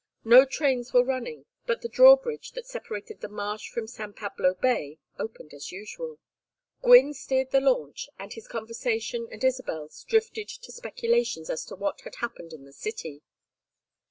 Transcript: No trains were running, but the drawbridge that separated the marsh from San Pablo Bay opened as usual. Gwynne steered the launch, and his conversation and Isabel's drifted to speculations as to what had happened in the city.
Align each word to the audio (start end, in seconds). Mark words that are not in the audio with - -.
No 0.25 0.45
trains 0.45 0.93
were 0.93 1.03
running, 1.03 1.45
but 1.67 1.81
the 1.83 1.87
drawbridge 1.87 2.53
that 2.53 2.65
separated 2.65 3.21
the 3.21 3.29
marsh 3.29 3.69
from 3.69 3.85
San 3.85 4.13
Pablo 4.13 4.55
Bay 4.55 4.97
opened 5.19 5.53
as 5.53 5.71
usual. 5.71 6.17
Gwynne 6.81 7.13
steered 7.13 7.51
the 7.51 7.61
launch, 7.61 8.09
and 8.17 8.33
his 8.33 8.47
conversation 8.47 9.27
and 9.31 9.43
Isabel's 9.43 10.03
drifted 10.03 10.49
to 10.63 10.71
speculations 10.71 11.51
as 11.51 11.63
to 11.65 11.75
what 11.75 12.01
had 12.01 12.15
happened 12.15 12.51
in 12.51 12.65
the 12.65 12.73
city. 12.73 13.21